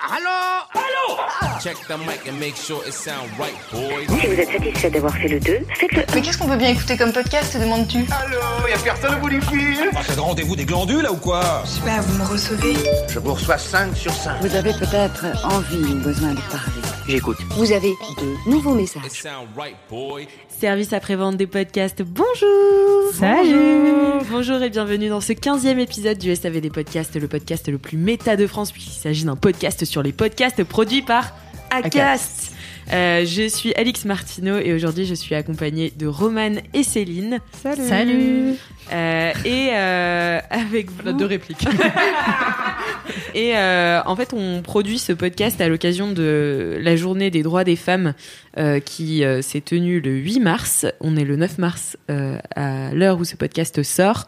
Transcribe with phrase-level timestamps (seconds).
[0.00, 0.64] Allô?
[0.74, 1.58] Allô?
[1.60, 4.06] Check the mic and make sure it sound right, boys.
[4.20, 6.96] Si vous êtes satisfait d'avoir fait le 2, faites-le Mais qu'est-ce qu'on peut bien écouter
[6.96, 8.06] comme podcast, te demandes-tu?
[8.12, 9.90] Allô Y'a personne au bout du fil.
[9.96, 11.62] Ah, c'est le rendez-vous des glandules là ou quoi?
[11.64, 12.76] Je sais pas, vous me recevez.
[13.08, 14.40] Je vous reçois 5 sur 5.
[14.40, 16.87] Vous avez peut-être envie ou besoin de parler.
[17.08, 17.38] J'écoute.
[17.52, 19.10] Vous avez de nouveaux messages.
[19.10, 20.28] sound right, boy.
[20.48, 26.60] Service après-vente des podcasts, bonjour Salut Bonjour et bienvenue dans ce 15e épisode du SAV
[26.60, 30.12] des podcasts, le podcast le plus méta de France puisqu'il s'agit d'un podcast sur les
[30.12, 31.34] podcasts produits par
[31.70, 32.52] Acast.
[32.92, 37.38] Euh, je suis Alix Martineau et aujourd'hui je suis accompagnée de Romane et Céline.
[37.62, 38.54] Salut
[38.92, 41.12] Euh, Et euh, avec vous...
[41.12, 41.66] deux répliques.
[43.34, 47.64] Et euh, en fait, on produit ce podcast à l'occasion de la journée des droits
[47.64, 48.14] des femmes
[48.58, 50.86] euh, qui euh, s'est tenue le 8 mars.
[51.00, 54.26] On est le 9 mars euh, à l'heure où ce podcast sort.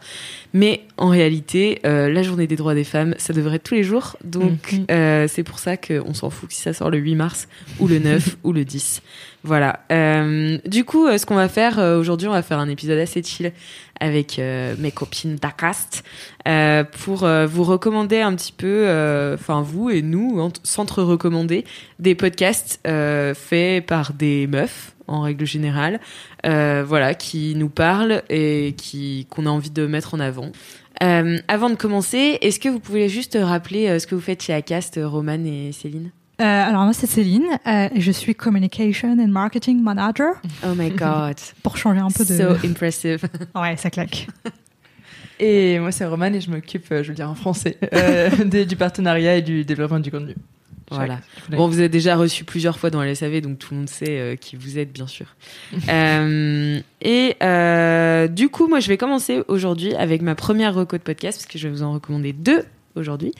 [0.53, 3.83] Mais en réalité, euh, la journée des droits des femmes, ça devrait être tous les
[3.83, 4.17] jours.
[4.23, 4.85] Donc, Mhm.
[4.91, 7.47] euh, c'est pour ça qu'on s'en fout si ça sort le 8 mars
[7.79, 9.01] ou le 9 ou le 10.
[9.43, 9.79] Voilà.
[10.65, 13.51] Du coup, ce qu'on va faire aujourd'hui, on va faire un épisode assez chill
[14.01, 16.03] avec euh, mes copines d'Acast
[16.47, 18.87] euh, pour euh, vous recommander un petit peu,
[19.33, 21.63] enfin vous et nous, ent- s'entre-recommander
[21.99, 25.99] des podcasts faits par des meufs en règle générale,
[26.43, 30.51] voilà, qui nous parlent et qui qu'on a envie de mettre en avant.
[30.99, 34.99] Avant de commencer, est-ce que vous pouvez juste rappeler ce que vous faites chez Acast,
[35.01, 36.11] Romane et Céline?
[36.41, 40.33] Euh, alors moi c'est Céline, euh, et je suis Communication and Marketing Manager
[40.65, 42.35] Oh my god, pour changer un peu de...
[42.35, 43.27] so impressive.
[43.55, 44.27] Ouais, ça claque.
[45.43, 48.63] Et moi, c'est Roman et je m'occupe, euh, je veux dire en français, euh, des-
[48.67, 50.35] du partenariat et du développement du contenu.
[50.91, 51.19] Voilà.
[51.49, 54.35] Bon, vous avez déjà reçu plusieurs fois dans LSAV, donc tout le monde sait euh,
[54.35, 55.35] qui vous êtes, bien sûr.
[55.89, 61.01] Euh, et euh, du coup, moi, je vais commencer aujourd'hui avec ma première reco de
[61.01, 62.65] podcast, parce que je vais vous en recommander deux
[62.95, 63.33] aujourd'hui.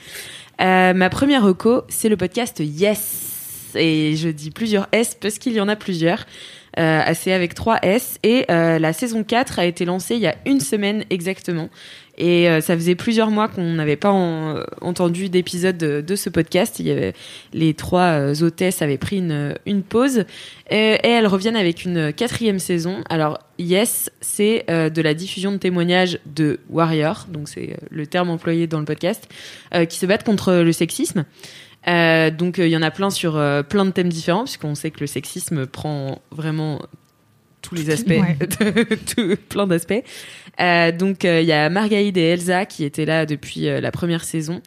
[0.60, 3.72] Euh, ma première reco, c'est le podcast Yes.
[3.74, 6.26] Et je dis plusieurs S parce qu'il y en a plusieurs.
[6.78, 8.18] Euh, c'est avec trois S.
[8.22, 11.68] Et euh, la saison 4 a été lancée il y a une semaine exactement.
[12.18, 16.78] Et euh, ça faisait plusieurs mois qu'on n'avait pas en- entendu d'épisode de, ce podcast.
[16.78, 17.14] Il y avait,
[17.52, 20.24] les trois euh, hôtesses avaient pris une, pause
[20.70, 23.02] et, elles reviennent avec une quatrième saison.
[23.08, 28.30] Alors, Yes, c'est euh, de la diffusion de témoignages de warriors, donc c'est le terme
[28.30, 29.28] employé dans le podcast,
[29.88, 31.24] qui se battent contre le sexisme.
[31.86, 33.32] Donc il y en a plein sur
[33.68, 36.80] plein de thèmes différents, puisqu'on sait que le sexisme prend vraiment
[37.62, 38.36] tous les aspects, Ouais.
[39.14, 40.02] tout- plein d'aspects.
[40.60, 43.90] Euh, donc euh, il y a Margaïde et Elsa qui étaient là depuis euh, la
[43.90, 44.60] première saison.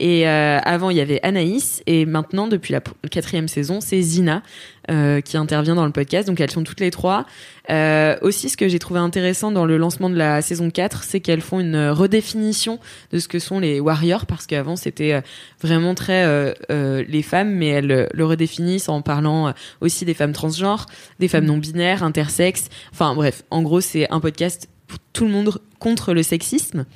[0.00, 1.82] Et euh, avant, il y avait Anaïs.
[1.86, 2.80] Et maintenant, depuis la
[3.10, 4.42] quatrième saison, c'est Zina
[4.90, 6.26] euh, qui intervient dans le podcast.
[6.26, 7.26] Donc elles sont toutes les trois.
[7.68, 11.20] Euh, aussi, ce que j'ai trouvé intéressant dans le lancement de la saison 4, c'est
[11.20, 12.80] qu'elles font une redéfinition
[13.12, 14.24] de ce que sont les warriors.
[14.24, 15.22] Parce qu'avant, c'était
[15.60, 20.86] vraiment très les femmes, mais elles le redéfinissent en parlant aussi des femmes transgenres,
[21.18, 22.68] des femmes non binaires, intersexes.
[22.92, 26.86] Enfin bref, en gros, c'est un podcast pour tout le monde contre le sexisme.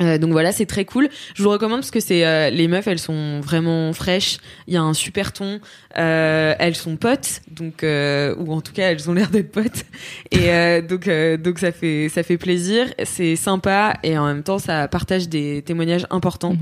[0.00, 1.08] Euh, donc voilà, c'est très cool.
[1.34, 4.38] Je vous recommande parce que c'est euh, les meufs, elles sont vraiment fraîches.
[4.66, 5.60] Il y a un super ton.
[5.98, 9.84] Euh, elles sont potes, donc ou en tout cas elles ont l'air d'être potes.
[10.30, 11.08] Et donc
[11.42, 12.86] donc ça fait ça fait plaisir.
[13.04, 16.56] C'est sympa et en même temps ça partage des témoignages importants.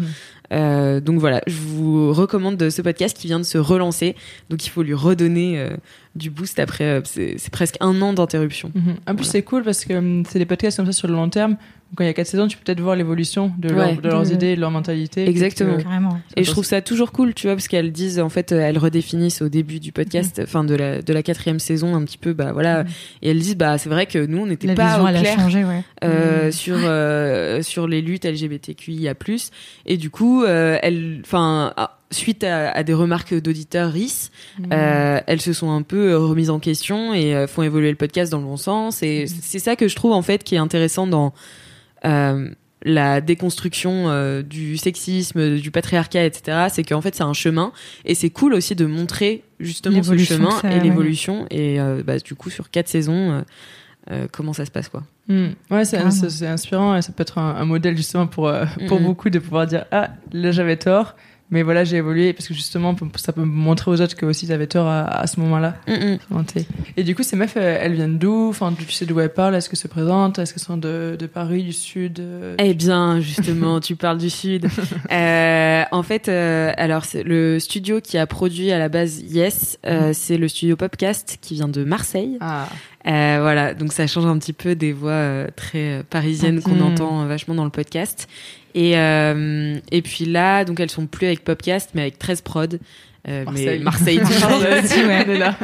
[0.52, 4.16] Euh, donc voilà, je vous recommande de ce podcast qui vient de se relancer.
[4.50, 5.64] Donc il faut lui redonner
[6.16, 7.00] du boost après.
[7.04, 8.72] c'est presque un an d'interruption.
[8.74, 8.82] Mhm.
[9.06, 9.24] En plus, Voilà.
[9.24, 11.56] c'est cool parce que hum, c'est des podcasts comme ça sur le long terme.
[11.96, 13.96] Quand il y a quatre saisons, tu peux peut-être voir l'évolution de, leur- Ouais.
[13.96, 15.28] de leurs idées, de leur mentalité.
[15.28, 15.76] Exactement.
[15.76, 16.20] Carrément.
[16.36, 18.78] Et je trouve ça toujours cool, tu vois, parce qu'elles disent, en fait, euh, elles
[18.78, 20.44] redéfinissent au début du podcast, Mhm.
[20.44, 22.84] enfin de la de la quatrième saison, un petit peu, bah voilà,
[23.22, 25.64] et elles disent, bah c'est vrai que nous on n'était pas vision, au clair changé,
[25.64, 25.82] ouais.
[26.04, 26.52] euh, Mhm.
[26.52, 29.14] sur euh, sur les luttes LGBTQIA+.
[29.86, 34.66] Et du coup, euh, elles, enfin, ah, suite à, à des remarques d'auditeurs RIS, Mhm.
[34.72, 38.30] euh, elles se sont un peu remises en question et euh, font évoluer le podcast
[38.32, 39.02] dans le bon sens.
[39.02, 41.32] Et c'est ça que je trouve en fait qui est intéressant dans
[42.82, 46.68] la déconstruction euh, du sexisme, du patriarcat, etc.
[46.70, 47.72] C'est qu'en fait c'est un chemin
[48.06, 50.80] et c'est cool aussi de montrer justement ce chemin ça- et ouais.
[50.80, 51.46] l'évolution.
[51.50, 53.32] Et euh, bah, du coup sur quatre saisons.
[53.32, 53.40] euh,
[54.10, 55.02] euh, comment ça se passe quoi.
[55.28, 55.48] Hmm.
[55.70, 55.98] Ouais, c'est
[56.46, 59.66] inspirant et ça peut être un, un modèle justement pour, euh, pour beaucoup de pouvoir
[59.66, 61.16] dire Ah, là j'avais tort,
[61.50, 64.66] mais voilà, j'ai évolué parce que justement, ça peut montrer aux autres que aussi avaient
[64.66, 65.76] tort à, à ce moment-là.
[66.28, 66.66] Santé.
[66.96, 68.48] Et du coup, ces meufs, elles viennent d'où?
[68.48, 69.54] Enfin, tu sais d'où elles parlent?
[69.54, 70.38] Est-ce que se présentent?
[70.38, 74.30] Est-ce qu'elles sont de, de Paris, du Sud euh, Eh bien, justement, tu parles du
[74.30, 74.68] Sud.
[75.10, 80.10] Euh, en fait, euh, alors le studio qui a produit à la base Yes, euh,
[80.12, 82.36] c'est le studio Popcast qui vient de Marseille.
[82.40, 82.68] Ah,
[83.06, 86.72] Euh, voilà, donc ça change un petit peu des voix euh, très euh, parisiennes qu'on
[86.74, 86.82] Mhm.
[86.82, 88.28] entend euh, vachement dans le podcast.
[88.74, 92.78] Et, euh, et puis là, donc elles sont plus avec Popcast, mais avec 13 prod.
[93.28, 94.18] Euh, mais Marseille.
[94.18, 94.50] Marseille toujours.
[94.84, 95.56] aussi, ouais, là.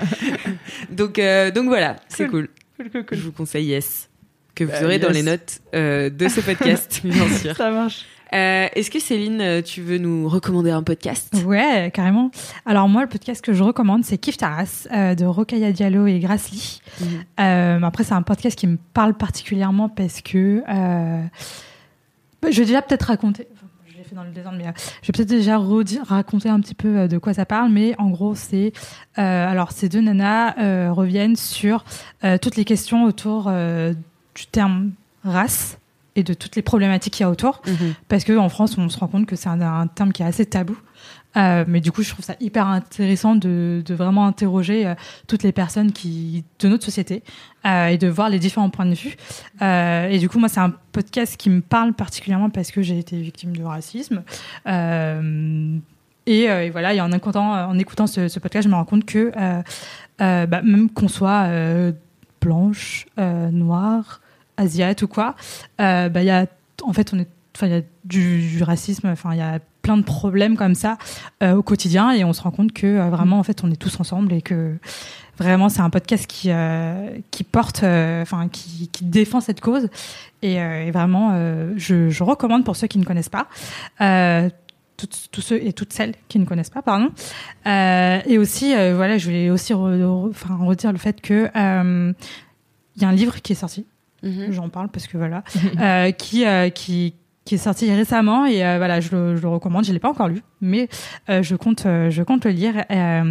[0.91, 2.49] donc, euh, donc voilà, c'est cool.
[2.77, 3.19] Cool, cool, cool.
[3.19, 4.09] Je vous conseille Yes,
[4.55, 7.55] que vous aurez dans les notes euh, de ce podcast, bien sûr.
[7.57, 8.05] Ça marche.
[8.33, 11.33] Euh, Est-ce que Céline, euh, tu veux nous recommander un podcast?
[11.47, 12.31] Ouais, carrément.
[12.65, 16.19] Alors moi, le podcast que je recommande, c'est Kif Taras euh, de Rokaya Diallo et
[16.19, 16.81] Grace Lee.
[17.39, 23.05] Euh, après, c'est un podcast qui me parle particulièrement parce que je vais déjà peut-être
[23.05, 23.47] raconter.
[23.55, 24.65] enfin, je l'ai fait dans le désordre, mais
[25.03, 25.59] je vais peut-être déjà
[26.05, 27.71] raconter un petit peu de quoi ça parle.
[27.71, 28.73] Mais en gros, c'est
[29.15, 31.85] alors ces deux nanas reviennent sur
[32.43, 33.51] toutes les questions autour
[34.35, 34.91] du terme
[35.25, 35.79] race
[36.17, 37.63] et de toutes les problématiques qu'il y a autour
[38.09, 40.47] parce qu'en France, on se rend compte que c'est un, un terme qui est assez
[40.47, 40.77] tabou.
[41.37, 44.95] Euh, mais du coup, je trouve ça hyper intéressant de, de vraiment interroger euh,
[45.27, 47.23] toutes les personnes qui de notre société
[47.67, 49.17] euh, et de voir les différents points de vue.
[49.61, 53.21] Et du coup, moi, c'est un podcast qui me parle particulièrement parce que j'ai été
[53.21, 54.23] victime de racisme.
[56.29, 59.05] Et, et voilà, et en écoutant, en écoutant ce, ce podcast, je me rends compte
[59.05, 59.31] que
[60.19, 61.49] bah, même qu'on soit
[62.41, 64.21] blanche, noire,
[64.57, 65.35] asiate ou quoi,
[65.81, 66.47] euh, bah, y a,
[66.83, 67.29] en fait, on est,
[67.63, 70.99] il y a du, racisme, enfin, il y a plein de problèmes comme ça
[71.43, 73.77] euh, au quotidien et on se rend compte que euh, vraiment, en fait, on est
[73.77, 74.77] tous ensemble et que
[75.39, 76.51] vraiment, c'est un podcast qui,
[77.31, 79.89] qui porte, enfin, qui, défend cette cause
[80.43, 81.33] et, vraiment,
[81.77, 83.47] je, recommande pour ceux qui ne connaissent pas.
[84.97, 87.11] Tous ceux et toutes celles qui ne connaissent pas, pardon.
[87.67, 90.33] Et aussi, voilà, je voulais aussi re-
[90.65, 93.85] redire le fait que il y a un livre qui est sorti
[94.23, 94.53] Mhm.
[94.53, 95.43] j'en parle parce que voilà,
[95.81, 97.15] euh, qui, euh, qui,
[97.45, 99.85] qui est sorti récemment et euh, voilà, je le, je le recommande.
[99.85, 100.89] Je l'ai pas encore lu, mais
[101.31, 102.75] euh, je compte, euh, je compte le lire.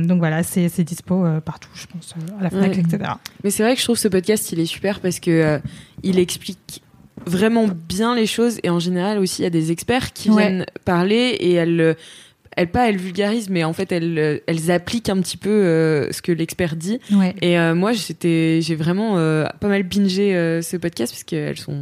[0.07, 2.79] Donc voilà, c'est dispo partout, je pense, à la Fnac, Ouais.
[2.79, 3.11] etc.
[3.43, 5.59] Mais c'est vrai que je trouve ce podcast, il est super parce que
[6.03, 6.81] il explique
[7.25, 10.43] vraiment bien les choses et en général aussi il y a des experts qui Ouais.
[10.49, 11.95] viennent parler et elles
[12.55, 16.11] elles pas elles vulgarisent mais en fait elles euh, elles appliquent un petit peu euh,
[16.11, 17.35] ce que l'expert dit Ouais.
[17.41, 20.31] et euh, moi j'étais j'ai vraiment euh, pas mal bingé
[20.61, 21.81] ce podcast parce qu'elles sont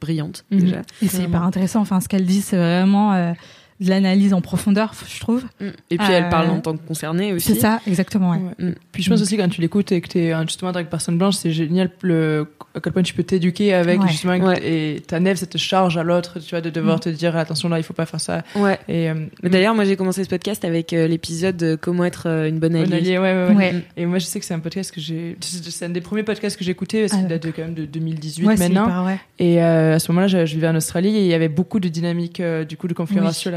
[0.00, 0.60] brillantes Mhm.
[0.60, 1.80] déjà Et c'est hyper intéressant.
[1.80, 3.34] Enfin, ce qu'elle dit, c'est vraiment
[3.80, 5.44] de l'analyse en profondeur, je trouve.
[5.90, 8.30] et puis Euh, elles parlent en tant que concernées aussi C'est ça, exactement.
[8.32, 8.38] Ouais.
[8.66, 8.74] Ouais.
[8.92, 10.90] Puis je pense aussi quand tu l'écoutes et que tu es justement en tant que
[10.90, 14.08] personne blanche, c'est génial le, à quel point tu peux t'éduquer avec Ouais.
[14.08, 14.60] justement Ouais.
[14.96, 17.00] et ta nef ça te charge à l'autre, tu vois, de devoir Mm.
[17.00, 18.42] te dire attention là, il faut pas faire ça.
[18.56, 22.24] ouais Et euh, d'ailleurs moi j'ai commencé ce podcast avec euh, l'épisode euh, comment être
[22.28, 23.54] euh, une bonne bon alliée allié, ouais, ouais, ouais.
[23.56, 23.84] Ouais.
[23.96, 26.56] Et moi je sais que c'est un podcast que j'ai, c'est un des premiers podcasts
[26.58, 28.84] que j'ai écouté parce Ah, qu'il date de quand même de 2018 Ouais, c'est maintenant.
[28.86, 29.18] hyper, ouais.
[29.38, 31.80] Et euh, à ce moment-là, je, je vivais en Australie et il y avait beaucoup
[31.80, 33.24] de dynamiques euh, du coup de conflits Oui.
[33.24, 33.50] raciaux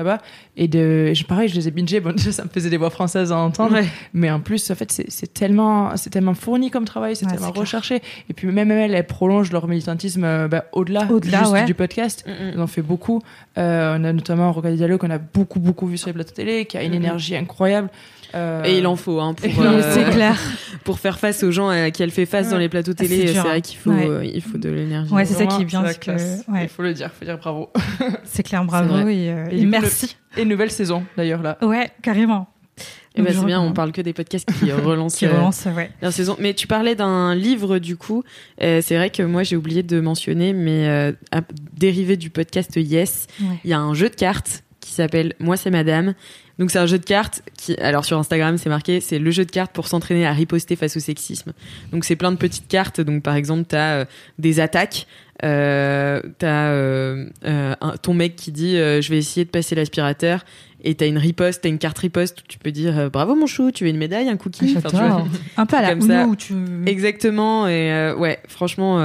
[0.56, 2.00] Et de, je, pareil, je les ai bingés.
[2.00, 3.74] Bon, ça me faisait des voix françaises à entendre.
[3.74, 3.86] Ouais.
[4.14, 7.52] Mais en plus, en fait, c'est tellement, c'est tellement fourni comme travail, c'est Ouais, tellement
[7.52, 7.62] clair.
[7.62, 8.02] recherché.
[8.30, 11.08] Et puis même elles, elles prolongent leur militantisme euh, bah, au-delà
[11.50, 11.66] ouais.
[11.66, 12.24] du podcast.
[12.28, 13.22] Mm, Ils en fait beaucoup.
[13.58, 16.66] Euh, on a notamment Rocaille Diallo qu'on a beaucoup beaucoup vu sur les plateaux télé,
[16.66, 16.98] qui a une Mhm.
[16.98, 17.90] énergie incroyable.
[18.36, 20.36] Euh, et il en faut hein, pour euh, C'est clair.
[20.84, 22.52] pour faire face aux gens à qui elle fait face Ouais.
[22.54, 23.62] dans les plateaux télé, c'est vrai hein.
[23.62, 24.08] qu'il faut, Ouais.
[24.08, 25.14] euh, il faut de l'énergie.
[25.14, 26.12] Ouais, c'est ça qui est bien, que-
[26.52, 26.64] ouais.
[26.64, 27.70] Il faut le dire, faut dire bravo.
[28.26, 29.72] C'est clair, bravo et, euh, Et et du coup,
[30.04, 30.18] merci.
[30.38, 31.58] Et nouvelle saison d'ailleurs là.
[31.62, 32.48] Ouais, carrément.
[33.16, 35.34] Et bah, Donc, je c'est bien, on parle que des podcasts qui relancent Qui euh,
[35.34, 35.92] relance, ouais.
[36.02, 36.36] la saison.
[36.40, 38.24] Mais tu parlais d'un livre du coup.
[38.62, 41.42] Euh, c'est vrai que moi j'ai oublié de mentionner, mais euh, à-
[41.74, 43.58] dérivé du podcast Yes, Ouais.
[43.64, 46.14] il y a un jeu de cartes qui s'appelle Moi c'est Madame.
[46.60, 49.44] Donc c'est un jeu de cartes qui, alors sur Instagram c'est marqué, c'est le jeu
[49.44, 51.52] de cartes pour s'entraîner à riposter face au sexisme.
[51.92, 53.02] Donc c'est plein de petites cartes.
[53.02, 54.06] Donc par exemple t'as euh,
[54.38, 55.08] des attaques,
[55.44, 60.46] euh, t'as euh, un- ton mec qui dit je vais essayer de passer l'aspirateur.
[60.86, 63.72] Et t'as une riposte, t'as une carte riposte où tu peux dire bravo mon chou,
[63.72, 64.76] tu veux une médaille, un cookie?
[64.78, 65.26] Enfin.
[65.56, 66.26] Un peu à la Comme Uno ça.
[66.28, 66.54] où tu.
[66.86, 68.98] Exactement, et ouais, franchement,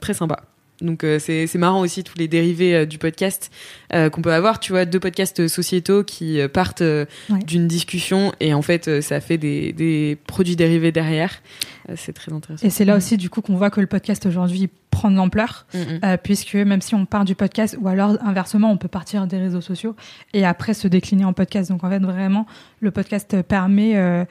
[0.00, 0.44] très sympa.
[0.80, 3.50] Donc euh, c'est c'est marrant aussi tous les dérivés euh, du podcast
[3.92, 4.58] euh, qu'on peut avoir.
[4.58, 7.38] Tu vois, deux podcasts sociétaux qui euh, partent euh, Ouais.
[7.38, 11.40] d'une discussion et en fait euh, ça fait des, des produits dérivés derrière.
[11.88, 12.66] Euh, c'est très intéressant.
[12.66, 15.66] Et c'est là aussi, du coup, qu'on voit que le podcast aujourd'hui prend de l'ampleur,
[15.74, 16.00] Mm, mm.
[16.04, 19.38] euh, puisque même si on part du podcast, ou alors inversement, on peut partir des
[19.38, 19.94] réseaux sociaux
[20.32, 21.70] et après se décliner en podcast.
[21.70, 22.46] Donc en fait, vraiment,
[22.80, 24.24] le podcast permet euh,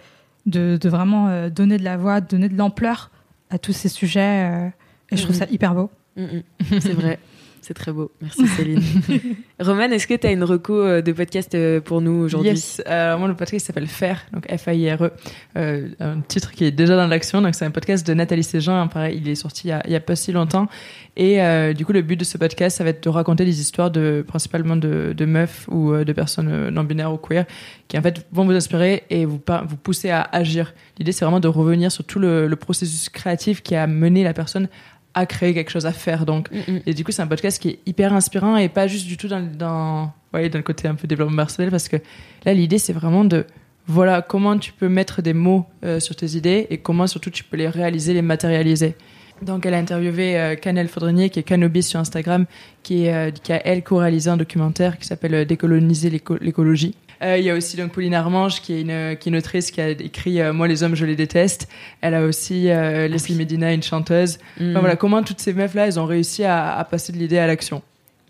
[0.46, 3.12] de, de vraiment euh, donner de la voix, donner de l'ampleur
[3.50, 4.50] à tous ces sujets.
[4.52, 4.68] euh,
[5.12, 5.90] Et je trouve ça hyper beau.
[6.16, 6.80] Mm, mm.
[6.80, 7.20] C'est vrai.
[7.64, 8.12] C'est très beau.
[8.22, 8.82] Merci Céline.
[9.60, 12.50] Roman, est-ce que tu as une reco euh, de podcast euh, pour nous aujourd'hui?
[12.52, 12.82] Yes.
[12.86, 15.12] Alors moi, le podcast s'appelle Faire, donc F-A-I-R-E.
[15.56, 17.42] Euh, un titre qui est déjà dans l'action.
[17.42, 18.76] Donc c'est un podcast de Nathalie Séjean.
[18.76, 20.68] hein, pareil, il est sorti il y a, il y a pas si longtemps.
[21.16, 23.62] Et euh, du coup, le but de ce podcast, ça va être de raconter des
[23.62, 27.46] histoires de principalement de, de meufs ou euh, de personnes euh, non binaires ou queer
[27.88, 29.40] qui en fait vont vous inspirer et vous
[29.70, 30.74] vous pousser à agir.
[31.00, 34.34] L'idée, c'est vraiment de revenir sur tout le, le processus créatif qui a mené la
[34.34, 34.68] personne
[35.14, 36.26] à créer quelque chose à faire.
[36.26, 36.80] Donc Mm, mm.
[36.86, 39.28] et du coup, c'est un podcast qui est hyper inspirant et pas juste du tout
[39.28, 41.98] dans, dans, ouais, dans le côté un peu développement personnel parce que
[42.46, 43.46] là, l'idée, c'est vraiment de,
[43.88, 47.44] voilà, comment tu peux mettre des mots euh, sur tes idées et comment surtout tu
[47.44, 48.96] peux les réaliser, les matérialiser.
[49.42, 52.46] Donc, elle a interviewé euh, Canel Faudrenier, qui est Canobis sur Instagram,
[52.82, 56.96] qui, est, euh, qui a, elle, co-réalisé un documentaire qui s'appelle euh, Décoloniser l'éco- l'écologie.
[57.24, 59.72] Euh, Il y a aussi donc Pauline Armange, qui est une, qui est une autrice
[59.72, 61.68] qui a écrit euh, Moi, les hommes, je les déteste.
[62.02, 64.38] Elle a aussi euh, Leslie Medina, une chanteuse.
[64.60, 64.72] Mm.
[64.72, 67.48] Enfin, voilà, comment toutes ces meufs-là, elles ont réussi à, à passer de l'idée à
[67.48, 67.82] l'action.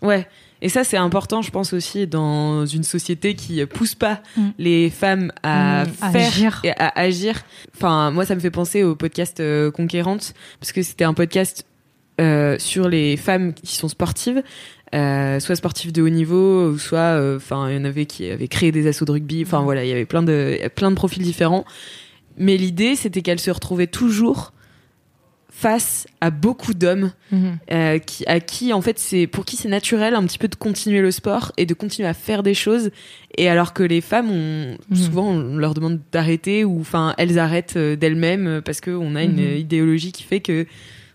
[0.02, 0.26] Ouais.
[0.62, 4.48] Et ça, c'est important, je pense aussi, dans une société qui pousse pas Mm.
[4.58, 6.12] les femmes à Mm.
[6.12, 6.60] faire Agir.
[6.64, 7.42] et à agir.
[7.76, 11.66] Enfin, moi, ça me fait penser au podcast euh, Conquérante, parce que c'était un podcast
[12.20, 14.42] euh, sur les femmes qui sont sportives,
[14.94, 18.30] euh, soit sportives de haut niveau, ou soit, euh, enfin, il y en avait qui
[18.30, 19.42] avaient créé des assauts de rugby.
[19.44, 21.64] Enfin, voilà, il y avait plein de, plein de profils différents.
[22.38, 24.52] Mais l'idée, c'était qu'elles se retrouvaient toujours
[25.50, 27.12] face à beaucoup d'hommes
[27.70, 30.56] euh, qui, à qui en fait c'est pour qui c'est naturel un petit peu de
[30.56, 32.90] continuer le sport et de continuer à faire des choses
[33.38, 34.96] et alors que les femmes on Mhm.
[34.96, 39.36] souvent on leur demande d'arrêter ou enfin elles arrêtent d'elles-mêmes parce que on a une
[39.52, 39.56] Mhm.
[39.58, 40.66] idéologie qui fait que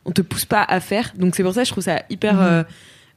[0.06, 2.36] on te pousse pas à faire donc c'est pour ça que je trouve ça hyper
[2.36, 2.42] Mhm.
[2.42, 2.64] euh,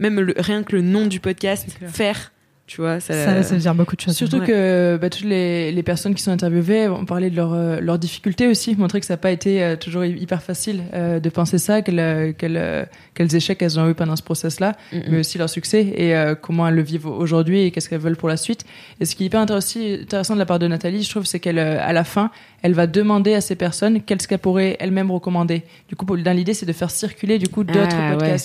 [0.02, 2.32] même le- rien que le nom du podcast faire
[2.64, 4.16] tu vois ça, Ça, ça veut dire beaucoup de choses.
[4.16, 4.46] Surtout Ouais.
[4.46, 8.46] que bah, toutes les, les personnes qui sont interviewées ont parlé de leurs euh, difficultés
[8.46, 11.58] aussi, montrer que ça n'a pas été euh, toujours hy- hyper facile euh, de penser
[11.58, 15.50] ça, quel, quel, quels échecs elles ont eu pendant ce process-là, Mm, mais aussi leur
[15.50, 18.64] succès et euh, comment elles le vivent aujourd'hui et qu'est-ce qu'elles veulent pour la suite.
[19.00, 21.58] Et ce qui est hyper intéressant, de la part de Nathalie, je trouve, c'est qu'elle,
[21.58, 22.30] euh, à la fin,
[22.62, 25.62] elle va demander à ces personnes qu'est-ce qu'elles pourraient elles-mêmes recommander.
[25.88, 28.36] Du coup, l'idée, c'est de faire circuler du coup d'autres Ah, ouais.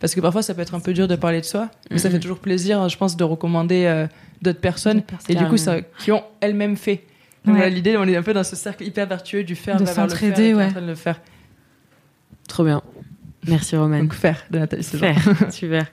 [0.00, 2.08] Parce que parfois, ça peut être un peu dur de parler de soi, mais ça
[2.08, 2.14] Mhm.
[2.14, 4.06] fait toujours plaisir, je pense, de recommander euh,
[4.42, 7.04] d'autres personnes et du coup, ça, qui ont elles-mêmes fait.
[7.44, 7.60] Donc Ouais.
[7.60, 10.54] voilà, l'idée, on est un peu dans ce cercle hyper vertueux du faire De s'entraider,
[10.54, 10.64] ouais.
[10.66, 11.20] en train de le faire.
[12.48, 12.82] trop bien
[13.46, 15.16] merci Roman Donc faire de Nathalie faire
[15.52, 15.84] super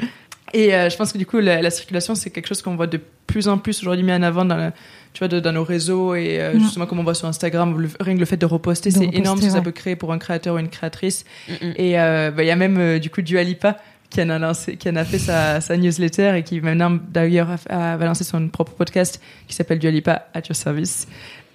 [0.54, 2.88] Et euh, je pense que du coup, la, la circulation, c'est quelque chose qu'on voit
[2.88, 4.72] de plus en plus aujourd'hui mis en avant dans,
[5.14, 6.60] tu vois, de- dans nos réseaux et euh, Mm.
[6.60, 9.40] justement comme on voit sur Instagram, le, rien que le fait de reposter, c'est énorme
[9.40, 11.24] ce que ça peut créer pour un créateur ou une créatrice.
[11.48, 11.74] Mm, mm.
[11.78, 13.78] Et euh, bah, il y a même euh, du coup Dua Lipa
[14.12, 17.50] qui en a lancé, qui en a fait sa, sa newsletter et qui maintenant d'ailleurs
[17.70, 21.08] a, a va lancer son propre podcast qui s'appelle Dua Lipa at your service.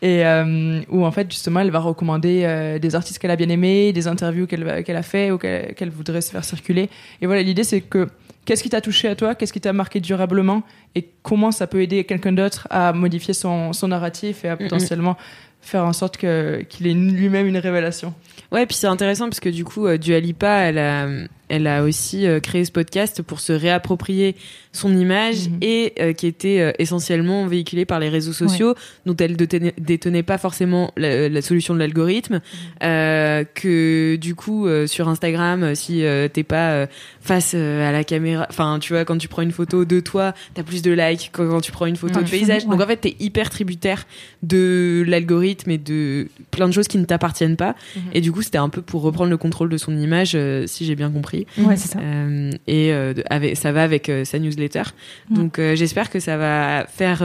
[0.02, 3.48] Et euh, où en fait justement elle va recommander euh, des artistes qu'elle a bien
[3.48, 6.90] aimés, des interviews qu'elle a fait ou qu'elle voudrait se faire circuler.
[7.20, 8.08] Et voilà l'idée c'est que
[8.44, 10.62] qu'est-ce qui t'a touché à toi, qu'est-ce qui t'a marqué durablement?
[10.94, 15.16] Et comment ça peut aider quelqu'un d'autre à modifier son, son narratif et à potentiellement
[15.60, 18.14] faire en sorte que qu'il ait lui-même une révélation?
[18.52, 21.08] Ouais, puis c'est intéressant parce que du coup, euh, Dua Lipa, elle a,
[21.48, 24.34] elle a aussi euh, créé ce podcast pour se réapproprier
[24.72, 25.58] son image Mhm.
[25.62, 28.74] et euh, qui était euh, essentiellement véhiculée par les réseaux sociaux,
[29.06, 32.40] dont elle détenait, détenait pas forcément la, la solution de l'algorithme.
[32.82, 36.86] Euh, que du coup, euh, sur Instagram, si t'es pas
[37.20, 40.62] face à la caméra, enfin, tu vois, quand tu prends une photo de toi, t'as
[40.62, 42.24] plus de likes que quand tu prends une photo Ouais.
[42.24, 42.64] de paysage.
[42.64, 42.70] Ouais.
[42.70, 44.06] Donc en fait, t'es hyper tributaire
[44.42, 47.74] de l'algorithme et de plein de choses qui ne t'appartiennent pas.
[47.96, 48.02] Mhm.
[48.14, 50.36] Et du coup, c'était un peu pour reprendre le contrôle de son image,
[50.66, 51.35] si j'ai bien compris.
[51.58, 51.98] Ouais, c'est ça.
[52.00, 54.82] Euh, et euh, avec, ça va avec euh, sa newsletter.
[55.30, 57.22] Donc j'espère que ça va faire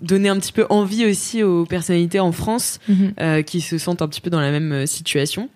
[0.00, 2.80] donner un petit peu envie aussi aux personnalités en France
[3.20, 5.48] euh, qui se sentent un petit peu dans la même situation.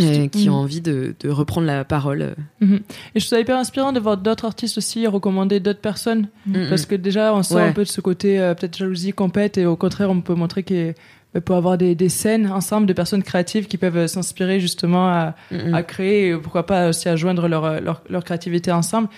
[0.00, 2.34] euh, qui ont envie de, de reprendre la parole.
[2.60, 2.80] Mhm.
[3.14, 6.26] Et je trouve ça hyper inspirant de voir d'autres artistes aussi recommander d'autres personnes.
[6.68, 7.62] Parce que déjà, on sent Ouais.
[7.62, 10.64] un peu de ce côté euh, peut-être jalousie, compète, et au contraire, on peut montrer
[10.64, 10.94] qu'il
[11.40, 15.34] peut avoir des, des scènes ensemble de personnes créatives qui peuvent euh, s'inspirer justement à,
[15.50, 15.74] mm, mm.
[15.74, 19.08] à créer, pourquoi pas aussi à joindre leur, euh, leur, leur créativité ensemble.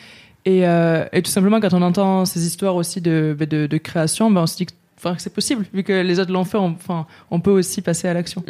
[0.44, 3.78] Et, euh, et tout simplement, quand on entend ces histoires aussi de, bah, de, de
[3.78, 6.44] création, ben on se dit que, enfin, que c'est possible, vu que les autres l'ont
[6.44, 8.44] fait, on, enfin, on peut aussi passer à l'action.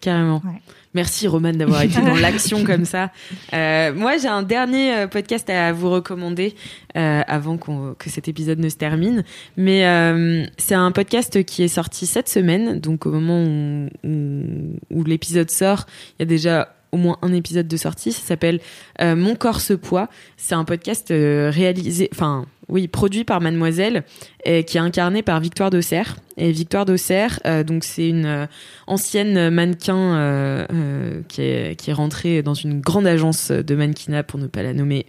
[0.00, 0.42] Carrément.
[0.44, 0.60] Ouais.
[0.96, 3.10] Merci Roman d'avoir été dans l'action comme ça.
[3.52, 6.54] Euh, moi, j'ai un dernier euh, podcast à vous recommander
[6.96, 9.22] euh, avant que cet épisode ne se termine.
[9.58, 14.78] Mais euh, c'est un podcast qui est sorti cette semaine, donc au moment où, où,
[14.90, 15.84] où l'épisode sort,
[16.18, 18.12] il y a déjà au moins un épisode de sortie.
[18.12, 18.60] Ça s'appelle
[18.98, 20.08] Mon corps se poids.
[20.38, 24.04] C'est un podcast réalisé, enfin oui, produit par Mademoiselle,
[24.44, 26.02] et qui est incarné par Victoire Dosser.
[26.36, 28.46] Et Victoire Dosser, euh, donc c'est une euh,
[28.86, 34.40] ancienne mannequin euh, qui, est, qui est rentrée dans une grande agence de mannequinat, pour
[34.40, 35.06] ne pas la nommer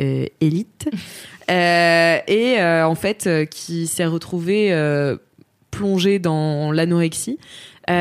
[0.00, 0.26] Euh,
[2.28, 4.72] et en fait qui s'est retrouvée
[5.70, 7.38] plongée dans l'anorexie.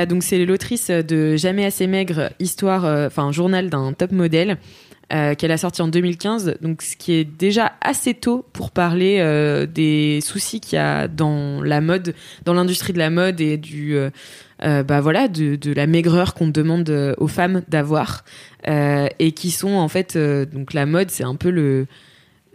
[0.07, 4.57] Donc c'est l'autrice de Jamais assez maigre, histoire, enfin journal d'un top modèle
[5.11, 9.17] euh, qu'elle a sorti en 2015, donc ce qui est déjà assez tôt pour parler
[9.19, 12.13] euh, des soucis qu'il y a dans la mode,
[12.45, 14.11] dans l'industrie de la mode et du euh,
[14.63, 18.23] euh, bah voilà de, de la maigreur qu'on demande aux femmes d'avoir
[18.67, 21.87] et qui sont en fait donc la mode c'est un peu le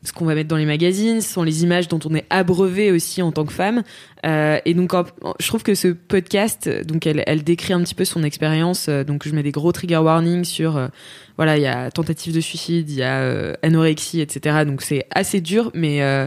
[0.05, 2.93] ce qu'on va mettre dans les magazines, ce sont les images dont on est abreuvé
[2.93, 3.83] aussi en tant que femme.
[4.25, 4.93] Euh, et donc,
[5.41, 8.87] je trouve que ce podcast, donc elle, décrit un petit peu son expérience.
[8.89, 10.89] euh, donc, je mets des gros trigger warnings sur, euh,
[11.37, 14.65] voilà, il y a tentative de suicide, il y a euh, anorexie, etc.
[14.67, 16.27] Donc, c'est assez dur, mais euh,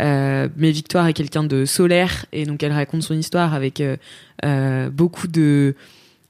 [0.00, 3.96] euh, mais Victoire est quelqu'un de solaire et donc elle raconte son histoire avec euh,
[4.44, 5.74] euh, beaucoup de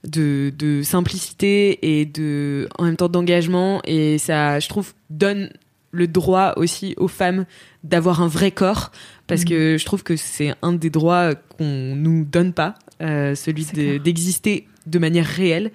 [0.04, 5.50] de, de simplicité et de en même temps d'engagement et ça je trouve donne
[5.90, 7.46] le droit aussi aux femmes
[7.84, 8.90] d'avoir un vrai corps
[9.26, 13.64] parce que je trouve que c'est un des droits qu'on nous donne pas euh, celui
[13.66, 15.70] de- d'exister de manière réelle.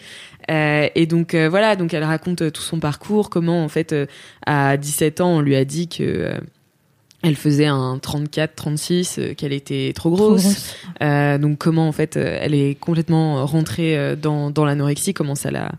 [0.52, 3.96] Euh, et donc euh, voilà donc elle raconte tout son parcours comment en fait
[4.46, 6.34] à 17 ans on lui a dit que
[7.22, 10.76] elle faisait un 34 36 euh, qu'elle était trop Trop grosse.
[11.02, 15.50] euh, donc comment en fait euh, elle est complètement rentrée dans, dans l'anorexie, comment ça
[15.50, 15.72] l'a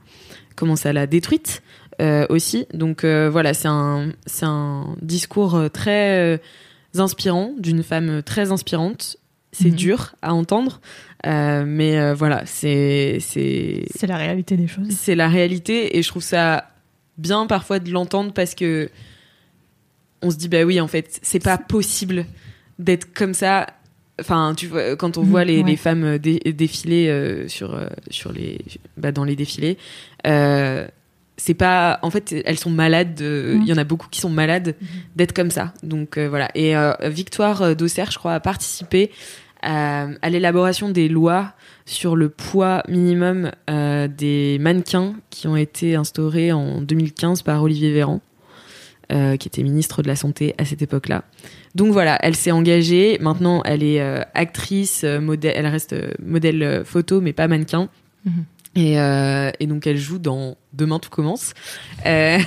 [0.56, 1.62] comment ça l'a détruite
[2.00, 2.66] euh, aussi.
[2.74, 6.40] Donc euh, voilà, c'est un c'est un discours euh, très
[6.96, 9.16] inspirant d'une femme très inspirante.
[9.52, 9.76] C'est Mhm.
[9.76, 10.80] dur à entendre,
[11.24, 14.88] mais voilà, c'est c'est C'est la réalité des choses.
[14.90, 16.70] c'est la réalité et je trouve ça
[17.18, 18.90] bien parfois de l'entendre parce que
[20.22, 22.26] on se dit bah oui en fait c'est pas possible
[22.80, 23.68] d'être comme ça
[24.20, 25.70] enfin tu vois quand on Mhm, voit les, ouais.
[25.70, 27.78] les femmes dé- défiler euh, sur
[28.10, 28.58] sur les
[28.96, 29.78] bah, dans les défilés
[30.26, 30.88] euh,
[31.36, 34.30] c'est pas en fait elles sont malades de- il y en a beaucoup qui sont
[34.30, 34.76] malades
[35.16, 39.10] d'être comme ça donc euh, voilà et euh, Victoire euh, Dosser je crois a participé
[39.62, 41.52] à, à l'élaboration des lois
[41.86, 47.92] sur le poids minimum euh, des mannequins qui ont été instaurés en 2015 par Olivier
[47.92, 48.20] Véran,
[49.10, 51.24] qui était ministre de la Santé à cette époque-là.
[51.74, 53.18] Donc voilà, elle s'est engagée.
[53.20, 54.00] Maintenant, elle est
[54.34, 55.94] actrice, modèle, elle reste
[56.24, 57.88] modèle photo, mais pas mannequin.
[58.24, 58.44] Mhm.
[58.76, 61.54] Et, euh, et donc elle joue dans Demain tout commence.
[62.06, 62.38] Euh,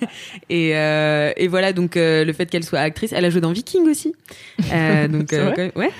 [0.50, 3.52] et, euh, et voilà donc euh, le fait qu'elle soit actrice, elle a joué dans
[3.52, 4.12] Viking aussi.
[4.72, 5.90] Euh, donc euh, même- ouais.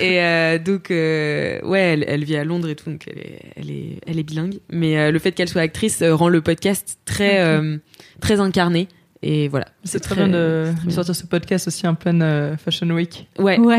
[0.00, 3.40] Et euh, donc euh, ouais, elle, elle vit à Londres et tout, donc elle est
[3.56, 4.58] elle est elle est bilingue.
[4.70, 7.78] Mais euh, le fait qu'elle soit actrice euh, rend le podcast très euh,
[8.20, 8.88] très incarné.
[9.22, 12.88] Et voilà, C'est très, bien de, de sortir ce podcast aussi en pleine euh, Fashion
[12.88, 13.76] Week Ouais, Ouais.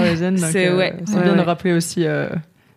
[0.51, 0.93] C'est- euh, ouais,
[1.23, 2.29] bien de rappeler aussi euh,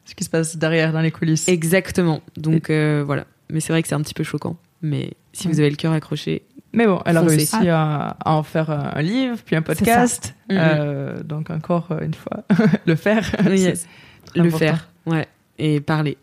[0.05, 1.49] ce qui se passe derrière dans les coulisses.
[1.49, 2.21] exactement.
[2.37, 3.27] Donc euh, voilà.
[3.51, 4.57] Mais c'est vrai que c'est un petit peu choquant.
[4.83, 7.37] Mais si vous avez le cœur accroché, Mais bon, elle a Foncez.
[7.37, 10.35] réussi à, à en faire un livre, puis un podcast.
[10.51, 12.45] Euh, donc encore euh, une fois,
[12.87, 13.25] le faire.
[13.51, 13.87] Yes.
[14.35, 14.59] le important.
[14.59, 15.27] faire, ouais,
[15.59, 16.17] et parler.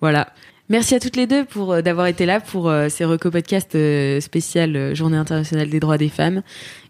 [0.00, 0.28] Voilà.
[0.70, 3.74] Merci à toutes les deux pour euh, d'avoir été là pour euh, ces reco podcasts
[3.74, 6.42] euh, spécial euh, Journée internationale des droits des femmes.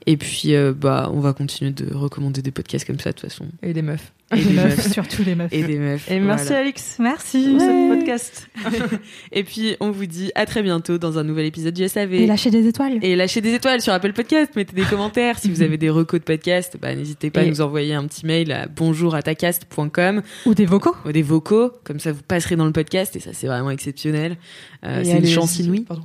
[0.06, 3.28] Et puis, euh, bah, on va continuer de recommander des podcasts comme ça de toute
[3.30, 3.46] façon.
[3.62, 4.12] Et des meufs.
[4.34, 5.52] Et des meufs, surtout les meufs.
[5.52, 6.10] Et des meufs.
[6.10, 6.52] Et merci.
[6.52, 7.50] Alix Merci.
[7.50, 8.48] pour ce podcast.
[9.32, 12.14] Et puis, on vous dit à très bientôt dans un nouvel épisode du SAV.
[12.14, 12.98] Et lâcher des étoiles.
[13.02, 15.38] Et lâchez des étoiles sur Apple Podcast, mettez des commentaires.
[15.38, 18.24] Si vous avez des recos de podcast, bah, n'hésitez pas à nous envoyer un petit
[18.26, 20.96] mail à bonjour@tacast.com Ou des vocaux.
[21.04, 24.36] ou des vocaux, comme ça vous passerez dans le podcast et ça c'est vraiment exceptionnel.
[24.84, 25.82] Euh, c'est une chance inouïe.
[25.82, 26.04] pardon.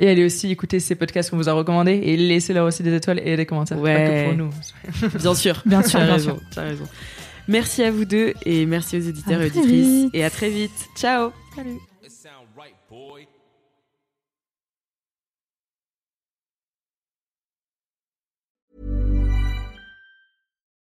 [0.00, 3.20] Et allez aussi écouter ces podcasts qu'on vous a recommandés et laissez-leur aussi des étoiles
[3.24, 3.80] et des commentaires.
[3.80, 3.94] Ouais.
[3.94, 4.50] Pas que pour nous.
[5.18, 6.40] Bien sûr, Bien sûr, bien raison, sûr.
[6.52, 6.84] tu as raison.
[7.48, 10.10] Merci à vous deux et merci aux éditeurs et auditrices vite.
[10.14, 10.88] et à très vite.
[10.94, 11.32] Ciao.
[11.56, 11.87] It